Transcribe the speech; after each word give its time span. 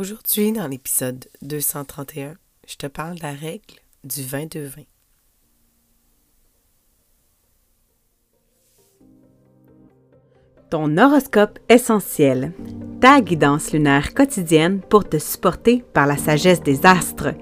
Aujourd'hui, 0.00 0.50
dans 0.52 0.66
l'épisode 0.66 1.26
231, 1.42 2.32
je 2.66 2.76
te 2.76 2.86
parle 2.86 3.16
de 3.16 3.22
la 3.22 3.32
règle 3.32 3.74
du 4.02 4.22
22-20. 4.22 4.86
Ton 10.70 10.96
horoscope 10.96 11.58
essentiel, 11.68 12.54
ta 13.02 13.20
guidance 13.20 13.74
lunaire 13.74 14.14
quotidienne 14.14 14.80
pour 14.80 15.06
te 15.06 15.18
supporter 15.18 15.84
par 15.92 16.06
la 16.06 16.16
sagesse 16.16 16.62
des 16.62 16.86
astres. 16.86 17.34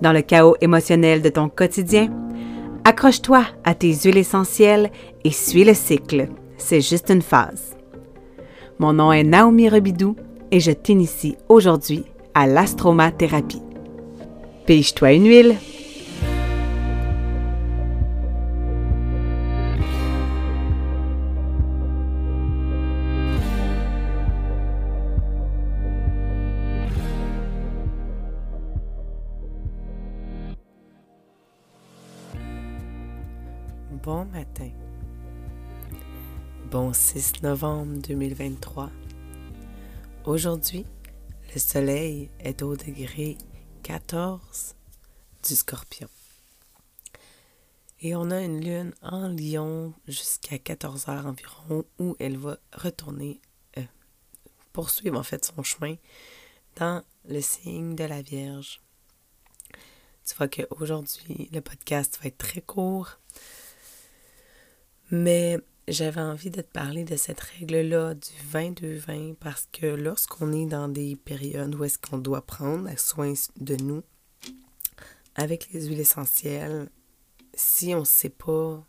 Dans 0.00 0.12
le 0.12 0.22
chaos 0.22 0.54
émotionnel 0.60 1.20
de 1.20 1.30
ton 1.30 1.48
quotidien, 1.48 2.12
accroche-toi 2.84 3.44
à 3.64 3.74
tes 3.74 3.92
huiles 3.92 4.18
essentielles 4.18 4.92
et 5.24 5.32
suis 5.32 5.64
le 5.64 5.74
cycle. 5.74 6.28
C'est 6.58 6.80
juste 6.80 7.10
une 7.10 7.22
phase. 7.22 7.76
Mon 8.78 8.92
nom 8.92 9.10
est 9.10 9.24
Naomi 9.24 9.68
Rebidou 9.68 10.14
et 10.50 10.60
je 10.60 10.70
t'initie 10.70 11.36
aujourd'hui 11.48 12.04
à 12.34 12.46
l'astromathérapie. 12.46 13.62
Pige-toi 14.66 15.12
une 15.12 15.26
huile. 15.26 15.56
Bon 34.02 34.26
matin. 34.26 34.68
Bon 36.70 36.92
6 36.92 37.42
novembre 37.42 38.02
2023. 38.06 38.90
Aujourd'hui, 40.24 40.86
le 41.52 41.60
soleil 41.60 42.30
est 42.40 42.62
au 42.62 42.76
degré 42.76 43.36
14 43.82 44.74
du 45.46 45.54
scorpion. 45.54 46.08
Et 48.00 48.16
on 48.16 48.30
a 48.30 48.40
une 48.40 48.64
lune 48.64 48.94
en 49.02 49.28
lion 49.28 49.92
jusqu'à 50.08 50.58
14 50.58 51.08
heures 51.08 51.26
environ 51.26 51.84
où 51.98 52.16
elle 52.18 52.38
va 52.38 52.56
retourner, 52.72 53.40
euh, 53.76 53.82
poursuivre 54.72 55.18
en 55.18 55.22
fait 55.22 55.44
son 55.44 55.62
chemin 55.62 55.96
dans 56.76 57.02
le 57.28 57.42
signe 57.42 57.94
de 57.94 58.04
la 58.04 58.22
Vierge. 58.22 58.80
Tu 60.26 60.34
vois 60.36 60.48
qu'aujourd'hui, 60.48 61.50
le 61.52 61.60
podcast 61.60 62.18
va 62.22 62.28
être 62.28 62.38
très 62.38 62.62
court 62.62 63.18
mais 65.10 65.58
j'avais 65.86 66.20
envie 66.20 66.50
de 66.50 66.62
te 66.62 66.70
parler 66.70 67.04
de 67.04 67.16
cette 67.16 67.40
règle-là 67.40 68.14
du 68.14 68.30
22-20 68.52 69.34
parce 69.34 69.68
que 69.72 69.86
lorsqu'on 69.86 70.52
est 70.52 70.66
dans 70.66 70.88
des 70.88 71.16
périodes 71.16 71.74
où 71.74 71.84
est-ce 71.84 71.98
qu'on 71.98 72.18
doit 72.18 72.46
prendre 72.46 72.88
soin 72.98 73.34
de 73.60 73.76
nous 73.76 74.02
avec 75.34 75.72
les 75.72 75.86
huiles 75.86 76.00
essentielles, 76.00 76.88
si 77.54 77.94
on 77.94 78.00
ne 78.00 78.04
sait 78.04 78.30
pas 78.30 78.82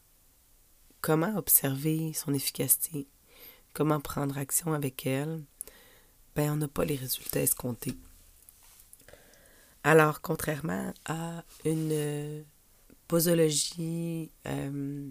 comment 1.02 1.36
observer 1.38 2.14
son 2.14 2.34
efficacité, 2.34 3.08
comment 3.74 4.00
prendre 4.00 4.38
action 4.38 4.74
avec 4.74 5.06
elle, 5.06 5.44
ben 6.36 6.54
on 6.54 6.58
n'a 6.58 6.68
pas 6.68 6.86
les 6.86 6.96
résultats 6.96 7.42
escomptés. 7.42 7.98
Alors, 9.84 10.22
contrairement 10.22 10.94
à 11.06 11.44
une 11.64 12.44
posologie 13.08 14.32
euh, 14.48 15.10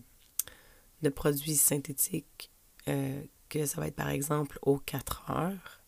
de 1.04 1.10
produits 1.10 1.56
synthétiques, 1.56 2.50
euh, 2.88 3.22
que 3.48 3.66
ça 3.66 3.80
va 3.80 3.86
être 3.86 3.94
par 3.94 4.10
exemple 4.10 4.58
aux 4.62 4.78
4 4.78 5.30
heures, 5.30 5.80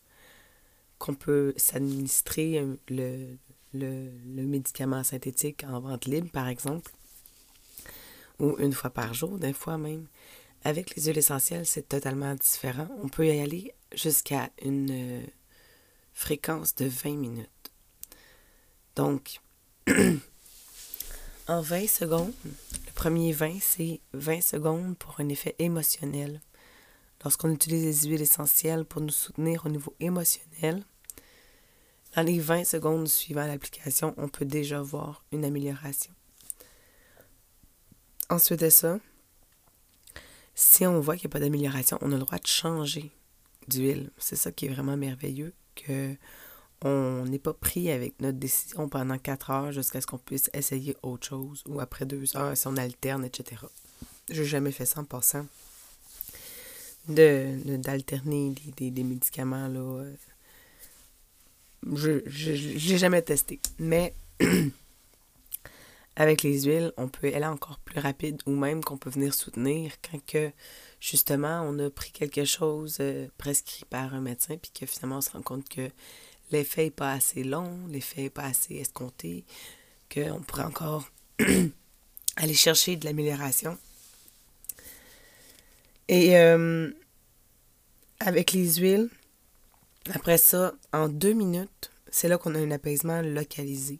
qu'on 0.97 1.13
peut 1.13 1.53
s'administrer 1.57 2.63
le, 2.89 3.37
le, 3.73 4.09
le, 4.25 4.43
médicament 4.43 5.03
synthétique 5.03 5.63
en 5.63 5.79
vente 5.79 6.05
libre, 6.05 6.29
par 6.31 6.47
exemple, 6.47 6.91
ou 8.39 8.55
une 8.59 8.73
fois 8.73 8.89
par 8.89 9.13
jour, 9.13 9.37
des 9.37 9.53
fois 9.53 9.77
même. 9.77 10.07
Avec 10.63 10.95
les 10.95 11.03
huiles 11.03 11.17
essentielles, 11.17 11.65
c'est 11.65 11.87
totalement 11.87 12.33
différent. 12.35 12.87
On 13.03 13.09
peut 13.09 13.27
y 13.27 13.39
aller 13.39 13.73
jusqu'à 13.93 14.49
une 14.63 14.89
euh, 14.91 15.25
fréquence 16.13 16.75
de 16.75 16.85
20 16.85 17.15
minutes. 17.15 17.71
Donc, 18.95 19.39
en 21.47 21.61
20 21.61 21.87
secondes, 21.87 22.33
premier 22.97 23.31
20, 23.31 23.59
c'est 23.61 24.01
20 24.13 24.41
secondes 24.41 24.97
pour 24.97 25.19
un 25.19 25.29
effet 25.29 25.55
émotionnel. 25.59 26.41
Lorsqu'on 27.23 27.51
utilise 27.51 27.83
les 27.85 28.09
huiles 28.09 28.23
essentielles 28.23 28.85
pour 28.85 29.01
nous 29.01 29.11
soutenir 29.11 29.67
au 29.67 29.69
niveau 29.69 29.93
émotionnel, 29.99 30.83
dans 32.15 32.23
les 32.23 32.39
20 32.39 32.63
secondes 32.63 33.07
suivant 33.07 33.45
l'application, 33.45 34.15
on 34.17 34.29
peut 34.29 34.45
déjà 34.45 34.81
voir 34.81 35.23
une 35.31 35.45
amélioration. 35.45 36.11
Ensuite 38.31 38.61
de 38.61 38.69
ça, 38.71 38.99
si 40.55 40.87
on 40.87 40.99
voit 40.99 41.17
qu'il 41.17 41.27
n'y 41.27 41.33
a 41.33 41.35
pas 41.35 41.39
d'amélioration, 41.39 41.99
on 42.01 42.11
a 42.11 42.15
le 42.15 42.21
droit 42.21 42.39
de 42.39 42.47
changer 42.47 43.11
d'huile. 43.67 44.09
C'est 44.17 44.35
ça 44.35 44.51
qui 44.51 44.65
est 44.65 44.69
vraiment 44.69 44.97
merveilleux, 44.97 45.53
que 45.75 46.15
on 46.83 47.25
n'est 47.25 47.39
pas 47.39 47.53
pris 47.53 47.89
avec 47.91 48.19
notre 48.21 48.37
décision 48.37 48.87
pendant 48.87 49.17
quatre 49.17 49.49
heures 49.49 49.71
jusqu'à 49.71 49.99
ce 49.99 50.07
qu'on 50.07 50.19
puisse 50.19 50.49
essayer 50.53 50.95
autre 51.01 51.27
chose 51.27 51.63
ou 51.67 51.79
après 51.79 52.05
deux 52.05 52.35
heures 52.37 52.55
si 52.55 52.67
on 52.67 52.77
alterne, 52.77 53.25
etc. 53.25 53.61
Je 54.29 54.41
n'ai 54.41 54.47
jamais 54.47 54.71
fait 54.71 54.85
ça 54.85 54.99
en 55.01 55.05
passant. 55.05 55.45
De, 57.07 57.77
d'alterner 57.77 58.53
des, 58.75 58.91
des, 58.91 59.03
médicaments, 59.03 59.69
là. 59.69 59.79
Euh, 59.79 60.13
je 61.95 62.91
n'ai 62.91 62.97
jamais 62.97 63.21
testé. 63.21 63.61
Mais 63.79 64.13
avec 66.17 66.43
les 66.43 66.63
huiles, 66.63 66.91
on 66.97 67.07
peut 67.07 67.33
aller 67.33 67.45
encore 67.45 67.79
plus 67.79 67.99
rapide 67.99 68.41
ou 68.45 68.51
même 68.51 68.83
qu'on 68.83 68.97
peut 68.97 69.09
venir 69.09 69.33
soutenir 69.33 69.93
quand 70.01 70.51
justement 70.99 71.61
on 71.63 71.79
a 71.79 71.89
pris 71.89 72.11
quelque 72.11 72.43
chose 72.43 72.97
euh, 72.99 73.27
prescrit 73.37 73.85
par 73.85 74.13
un 74.13 74.21
médecin 74.21 74.57
puis 74.57 74.71
que 74.71 74.85
finalement 74.85 75.19
on 75.19 75.21
se 75.21 75.29
rend 75.29 75.43
compte 75.43 75.69
que 75.69 75.89
l'effet 76.51 76.85
n'est 76.85 76.91
pas 76.91 77.13
assez 77.13 77.43
long, 77.43 77.87
l'effet 77.87 78.23
n'est 78.23 78.29
pas 78.29 78.45
assez 78.45 78.75
escompté, 78.75 79.45
qu'on 80.13 80.41
pourrait 80.41 80.63
encore 80.63 81.09
aller 82.35 82.53
chercher 82.53 82.95
de 82.95 83.05
l'amélioration. 83.05 83.77
Et 86.07 86.37
euh, 86.37 86.91
avec 88.19 88.53
les 88.53 88.75
huiles, 88.75 89.09
après 90.13 90.37
ça, 90.37 90.73
en 90.93 91.09
deux 91.09 91.33
minutes, 91.33 91.91
c'est 92.09 92.29
là 92.29 92.37
qu'on 92.37 92.55
a 92.55 92.59
un 92.59 92.71
apaisement 92.71 93.21
localisé. 93.21 93.99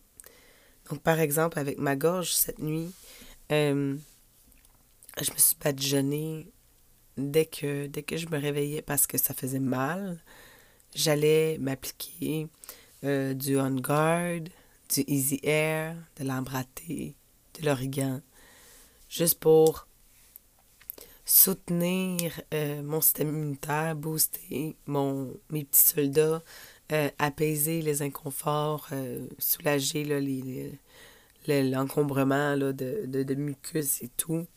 Donc, 0.90 1.02
par 1.02 1.20
exemple, 1.20 1.60
avec 1.60 1.78
ma 1.78 1.98
gorge 1.98 2.34
cette 2.34 2.60
nuit, 2.60 2.94
euh, 3.52 3.96
je 5.22 5.32
me 5.32 5.38
suis 5.38 5.56
badigeonnée 5.62 6.48
dès 7.18 7.46
que, 7.46 7.88
dès 7.88 8.04
que 8.04 8.16
je 8.16 8.28
me 8.28 8.40
réveillais 8.40 8.82
parce 8.82 9.06
que 9.06 9.18
ça 9.18 9.34
faisait 9.34 9.60
mal 9.60 10.24
j'allais 10.98 11.58
m'appliquer 11.60 12.48
euh, 13.04 13.34
du 13.36 13.58
On 13.60 13.76
Guard, 13.76 14.42
du 14.94 15.04
Easy 15.06 15.40
Air, 15.44 15.96
de 16.18 16.24
l'embraté, 16.26 17.16
de 17.60 17.66
l'origan, 17.66 18.20
juste 19.08 19.40
pour 19.40 19.88
soutenir 21.24 22.42
euh, 22.54 22.82
mon 22.82 23.00
système 23.02 23.30
immunitaire, 23.30 23.96
booster 23.96 24.76
mon, 24.88 25.34
mes 25.52 25.66
petits 25.66 25.82
soldats, 25.82 26.42
euh, 26.92 27.10
apaiser 27.20 27.82
les 27.82 28.02
inconforts, 28.02 28.90
soulager 29.38 30.04
l'encombrement 31.48 32.58
de, 32.58 32.72
de, 32.72 33.24
de, 33.24 33.36
mucus 33.36 34.02
et 34.02 34.10
tout. 34.18 34.48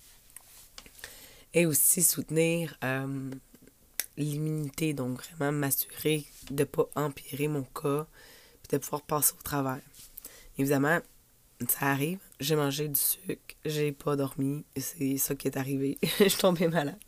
Et 1.52 1.66
aussi 1.66 2.02
soutenir 2.02 2.78
l'immunité, 4.20 4.94
donc 4.94 5.22
vraiment 5.36 5.52
m'assurer 5.52 6.24
de 6.50 6.62
ne 6.62 6.64
pas 6.64 6.88
empirer 6.94 7.48
mon 7.48 7.62
cas, 7.62 8.06
puis 8.62 8.76
de 8.76 8.78
pouvoir 8.78 9.02
passer 9.02 9.34
au 9.38 9.42
travers. 9.42 9.80
Évidemment, 10.58 11.00
ça 11.68 11.86
arrive, 11.86 12.20
j'ai 12.38 12.56
mangé 12.56 12.88
du 12.88 12.98
sucre, 12.98 13.56
j'ai 13.64 13.92
pas 13.92 14.16
dormi, 14.16 14.64
c'est 14.76 15.16
ça 15.18 15.34
qui 15.34 15.48
est 15.48 15.56
arrivé. 15.56 15.98
je 16.18 16.28
suis 16.28 16.40
tombée 16.40 16.68
malade. 16.68 16.98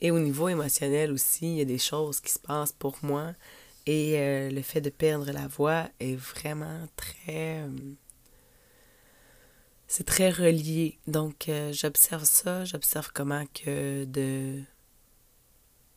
Et 0.00 0.10
au 0.10 0.18
niveau 0.18 0.48
émotionnel 0.48 1.12
aussi, 1.12 1.46
il 1.46 1.58
y 1.58 1.60
a 1.60 1.64
des 1.64 1.78
choses 1.78 2.20
qui 2.20 2.32
se 2.32 2.38
passent 2.38 2.72
pour 2.72 2.98
moi. 3.02 3.32
Et 3.86 4.18
euh, 4.18 4.50
le 4.50 4.62
fait 4.62 4.80
de 4.80 4.90
perdre 4.90 5.30
la 5.30 5.46
voix 5.46 5.88
est 6.00 6.16
vraiment 6.16 6.86
très... 6.96 7.62
Euh, 7.62 7.68
c'est 9.86 10.04
très 10.04 10.30
relié. 10.30 10.98
Donc, 11.06 11.48
euh, 11.48 11.72
j'observe 11.72 12.24
ça, 12.24 12.64
j'observe 12.64 13.10
comment 13.14 13.44
que 13.54 14.04
de 14.04 14.60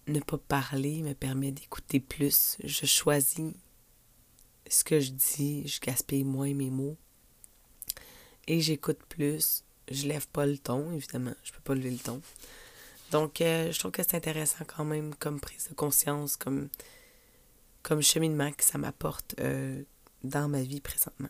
ne 0.08 0.20
pas 0.20 0.38
parler 0.38 1.02
me 1.02 1.14
permet 1.14 1.52
d'écouter 1.52 2.00
plus. 2.00 2.58
Je 2.64 2.86
choisis 2.86 3.54
ce 4.70 4.84
que 4.84 5.00
je 5.00 5.12
dis, 5.12 5.68
je 5.68 5.80
gaspille 5.80 6.24
moins 6.24 6.54
mes 6.54 6.70
mots. 6.70 6.98
Et 8.48 8.62
j'écoute 8.62 9.00
plus. 9.10 9.64
Je 9.90 10.08
lève 10.08 10.28
pas 10.28 10.46
le 10.46 10.58
ton, 10.58 10.92
évidemment. 10.92 11.34
Je 11.44 11.52
peux 11.52 11.62
pas 11.62 11.76
lever 11.76 11.92
le 11.92 11.98
ton. 11.98 12.22
Donc, 13.12 13.42
euh, 13.42 13.72
je 13.72 13.80
trouve 13.80 13.92
que 13.92 14.04
c'est 14.04 14.16
intéressant 14.16 14.66
quand 14.66 14.84
même 14.84 15.16
comme 15.16 15.40
prise 15.40 15.68
de 15.70 15.76
conscience, 15.76 16.36
comme, 16.36 16.70
comme 17.84 18.02
cheminement 18.02 18.52
que 18.52 18.64
ça 18.64 18.78
m'apporte 18.78 19.36
euh, 19.40 19.82
dans 20.24 20.50
ma 20.50 20.62
vie 20.62 20.82
présentement. 20.82 21.30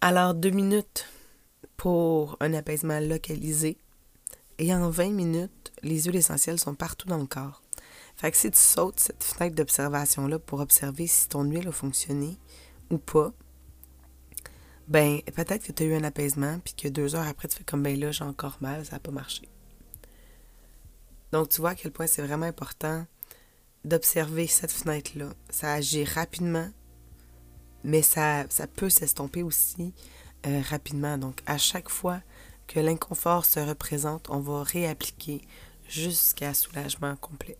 Alors, 0.00 0.34
deux 0.34 0.50
minutes 0.50 1.06
pour 1.76 2.36
un 2.40 2.54
apaisement 2.54 3.00
localisé. 3.00 3.78
Et 4.58 4.74
en 4.74 4.90
20 4.90 5.10
minutes, 5.10 5.59
les 5.82 6.02
huiles 6.02 6.16
essentielles 6.16 6.58
sont 6.58 6.74
partout 6.74 7.08
dans 7.08 7.18
le 7.18 7.26
corps. 7.26 7.62
Fait 8.16 8.30
que 8.30 8.36
si 8.36 8.50
tu 8.50 8.58
sautes 8.58 9.00
cette 9.00 9.24
fenêtre 9.24 9.56
d'observation-là 9.56 10.38
pour 10.38 10.60
observer 10.60 11.06
si 11.06 11.28
ton 11.28 11.44
huile 11.44 11.68
a 11.68 11.72
fonctionné 11.72 12.38
ou 12.90 12.98
pas, 12.98 13.32
ben 14.88 15.22
peut-être 15.34 15.64
que 15.64 15.72
tu 15.72 15.84
as 15.84 15.86
eu 15.86 15.94
un 15.94 16.04
apaisement, 16.04 16.58
puis 16.64 16.74
que 16.74 16.88
deux 16.88 17.14
heures 17.14 17.26
après, 17.26 17.48
tu 17.48 17.56
fais 17.56 17.64
comme 17.64 17.82
ben 17.82 17.98
là, 17.98 18.10
j'ai 18.10 18.24
encore 18.24 18.58
mal, 18.60 18.84
ça 18.84 18.96
n'a 18.96 18.98
pas 18.98 19.12
marché. 19.12 19.48
Donc 21.32 21.48
tu 21.48 21.60
vois 21.60 21.70
à 21.70 21.74
quel 21.74 21.92
point 21.92 22.06
c'est 22.06 22.22
vraiment 22.22 22.46
important 22.46 23.06
d'observer 23.84 24.46
cette 24.46 24.72
fenêtre-là. 24.72 25.30
Ça 25.48 25.72
agit 25.72 26.04
rapidement, 26.04 26.68
mais 27.84 28.02
ça, 28.02 28.44
peut 28.74 28.90
s'estomper 28.90 29.42
aussi 29.42 29.94
euh, 30.46 30.60
rapidement. 30.68 31.18
Donc 31.18 31.40
à 31.46 31.56
chaque 31.56 31.88
fois 31.88 32.20
que 32.66 32.80
l'inconfort 32.80 33.44
se 33.44 33.60
représente, 33.60 34.28
on 34.28 34.40
va 34.40 34.62
réappliquer 34.62 35.40
jusqu'à 35.90 36.54
soulagement 36.54 37.16
complet. 37.16 37.58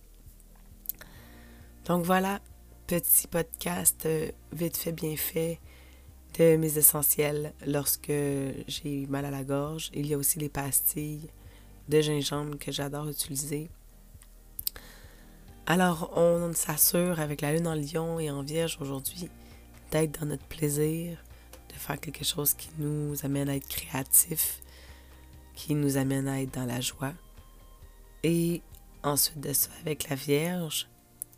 Donc 1.84 2.04
voilà, 2.04 2.40
petit 2.86 3.26
podcast 3.26 4.06
euh, 4.06 4.30
vite 4.52 4.76
fait, 4.76 4.92
bien 4.92 5.16
fait 5.16 5.60
de 6.38 6.56
mes 6.56 6.78
essentiels 6.78 7.52
lorsque 7.66 8.12
j'ai 8.68 9.06
mal 9.08 9.24
à 9.24 9.30
la 9.30 9.42
gorge. 9.42 9.90
Il 9.92 10.06
y 10.06 10.14
a 10.14 10.18
aussi 10.18 10.38
les 10.38 10.48
pastilles 10.48 11.28
de 11.88 12.00
gingembre 12.00 12.56
que 12.58 12.70
j'adore 12.70 13.08
utiliser. 13.08 13.68
Alors, 15.66 16.12
on 16.16 16.52
s'assure 16.52 17.20
avec 17.20 17.40
la 17.40 17.52
lune 17.52 17.66
en 17.66 17.74
lion 17.74 18.20
et 18.20 18.30
en 18.30 18.42
vierge 18.42 18.78
aujourd'hui 18.80 19.28
d'être 19.90 20.20
dans 20.20 20.26
notre 20.26 20.46
plaisir, 20.46 21.18
de 21.68 21.74
faire 21.74 21.98
quelque 21.98 22.24
chose 22.24 22.54
qui 22.54 22.70
nous 22.78 23.14
amène 23.24 23.48
à 23.48 23.56
être 23.56 23.68
créatif, 23.68 24.62
qui 25.54 25.74
nous 25.74 25.96
amène 25.96 26.28
à 26.28 26.40
être 26.40 26.54
dans 26.54 26.66
la 26.66 26.80
joie. 26.80 27.12
Et 28.22 28.62
ensuite 29.02 29.40
de 29.40 29.52
ça, 29.52 29.70
avec 29.80 30.08
la 30.08 30.16
Vierge, 30.16 30.88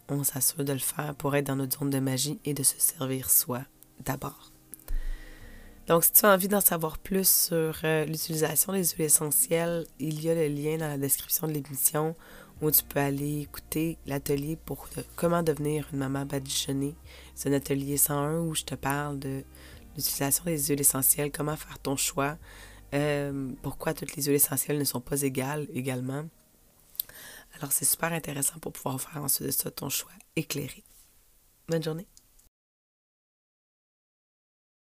on 0.08 0.24
s'assure 0.24 0.64
de 0.64 0.72
le 0.72 0.78
faire 0.78 1.14
pour 1.14 1.34
être 1.36 1.46
dans 1.46 1.56
notre 1.56 1.78
zone 1.78 1.90
de 1.90 2.00
magie 2.00 2.38
et 2.44 2.54
de 2.54 2.62
se 2.62 2.78
servir 2.78 3.30
soi 3.30 3.62
d'abord. 4.04 4.52
Donc, 5.88 6.04
si 6.04 6.12
tu 6.12 6.26
as 6.26 6.32
envie 6.32 6.48
d'en 6.48 6.60
savoir 6.60 6.98
plus 6.98 7.28
sur 7.28 7.76
euh, 7.84 8.04
l'utilisation 8.04 8.72
des 8.72 8.84
huiles 8.84 9.06
essentielles, 9.06 9.84
il 9.98 10.22
y 10.22 10.30
a 10.30 10.34
le 10.34 10.46
lien 10.46 10.76
dans 10.76 10.86
la 10.86 10.98
description 10.98 11.48
de 11.48 11.52
l'émission 11.52 12.14
où 12.60 12.70
tu 12.70 12.84
peux 12.84 13.00
aller 13.00 13.40
écouter 13.40 13.98
l'atelier 14.06 14.56
pour 14.64 14.88
comment 15.16 15.42
devenir 15.42 15.88
une 15.92 15.98
maman 15.98 16.24
badigeonnée. 16.24 16.94
C'est 17.34 17.48
un 17.48 17.54
atelier 17.54 17.96
101 17.96 18.38
où 18.40 18.54
je 18.54 18.62
te 18.62 18.76
parle 18.76 19.18
de 19.18 19.42
l'utilisation 19.96 20.44
des 20.44 20.66
huiles 20.66 20.80
essentielles, 20.80 21.32
comment 21.32 21.56
faire 21.56 21.78
ton 21.80 21.96
choix, 21.96 22.38
euh, 22.94 23.50
pourquoi 23.62 23.92
toutes 23.92 24.14
les 24.14 24.22
huiles 24.22 24.36
essentielles 24.36 24.78
ne 24.78 24.84
sont 24.84 25.00
pas 25.00 25.22
égales 25.22 25.66
également. 25.74 26.24
Alors, 27.62 27.70
c'est 27.70 27.84
super 27.84 28.12
intéressant 28.12 28.58
pour 28.58 28.72
pouvoir 28.72 29.00
faire 29.00 29.22
ensuite 29.22 29.46
de 29.46 29.52
ça 29.52 29.70
ton 29.70 29.88
choix 29.88 30.10
éclairé. 30.34 30.82
Bonne 31.68 31.80
journée. 31.80 32.08